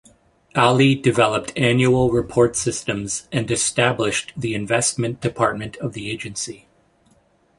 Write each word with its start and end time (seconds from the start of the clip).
Ali 0.55 0.95
developed 0.95 1.53
annual 1.55 2.09
report 2.09 2.55
systems 2.55 3.27
and 3.31 3.51
established 3.51 4.33
the 4.35 4.55
investment 4.55 5.21
department 5.21 5.75
of 5.77 5.93
the 5.93 6.09
agency. 6.09 6.67